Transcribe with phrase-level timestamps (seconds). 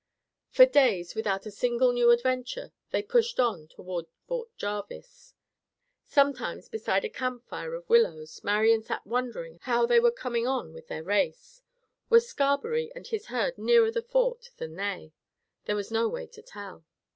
[0.49, 5.35] For days, without a single new adventure, they pushed on toward Fort Jarvis.
[6.07, 10.73] Sometimes, beside a camp fire of willows, Marian sat wondering how they were coming on
[10.73, 11.61] with their race.
[12.09, 15.13] Were Scarberry and his herd nearer the Fort than they?
[15.65, 16.83] There was no way to tell.